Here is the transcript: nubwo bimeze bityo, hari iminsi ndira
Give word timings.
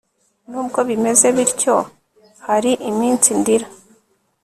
nubwo 0.49 0.79
bimeze 0.89 1.27
bityo, 1.35 1.75
hari 2.47 2.71
iminsi 2.89 3.29
ndira 3.39 3.67